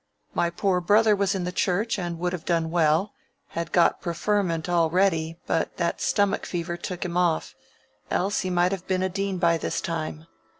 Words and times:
My 0.33 0.49
poor 0.49 0.81
brother 0.81 1.15
was 1.15 1.35
in 1.35 1.43
the 1.43 1.51
Church, 1.51 1.99
and 1.99 2.17
would 2.17 2.33
have 2.33 2.43
done 2.43 2.71
well—had 2.71 3.71
got 3.71 4.01
preferment 4.01 4.67
already, 4.67 5.37
but 5.45 5.77
that 5.77 6.01
stomach 6.01 6.47
fever 6.47 6.75
took 6.75 7.05
him 7.05 7.17
off: 7.17 7.53
else 8.09 8.39
he 8.39 8.49
might 8.49 8.71
have 8.71 8.87
been 8.87 9.03
a 9.03 9.09
dean 9.09 9.37
by 9.37 9.59
this 9.59 9.79
time. 9.79 10.25